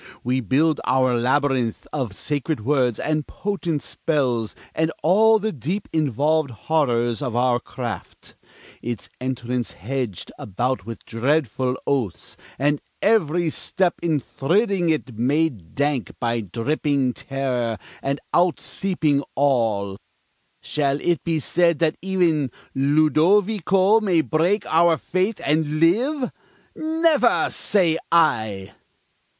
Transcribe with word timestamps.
We 0.23 0.39
build 0.39 0.81
our 0.83 1.15
labyrinth 1.15 1.87
Of 1.93 2.15
sacred 2.15 2.65
words 2.65 2.99
and 2.99 3.27
potent 3.27 3.83
spells, 3.83 4.55
and 4.73 4.91
all 5.03 5.37
The 5.37 5.51
deep 5.51 5.87
involved 5.93 6.49
horrors 6.49 7.21
of 7.21 7.35
our 7.35 7.59
craft 7.59 8.35
Its 8.81 9.09
entrance 9.19 9.73
hedg'd 9.73 10.31
about 10.39 10.87
with 10.87 11.05
dreadful 11.05 11.77
oaths, 11.85 12.35
And 12.57 12.81
every 13.03 13.51
step 13.51 13.93
in 14.01 14.19
thridding 14.19 14.89
it 14.89 15.19
made 15.19 15.75
dank 15.75 16.15
By 16.19 16.41
dripping 16.41 17.13
terror 17.13 17.77
and 18.01 18.19
out 18.33 18.59
seeping 18.59 19.21
awe, 19.35 19.97
Shall 20.63 20.99
it 20.99 21.23
be 21.23 21.39
said 21.39 21.77
that 21.77 21.95
e'en 22.03 22.49
Ludovico 22.73 23.99
May 23.99 24.21
break 24.21 24.65
our 24.65 24.97
faith 24.97 25.39
and 25.45 25.79
live? 25.79 26.31
Never, 26.75 27.51
say 27.51 27.99
I! 28.11 28.73